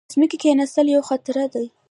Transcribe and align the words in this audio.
د 0.07 0.11
ځمکې 0.13 0.37
کیناستل 0.43 0.87
یو 0.95 1.01
خطر 1.09 1.35
دی. 1.53 1.65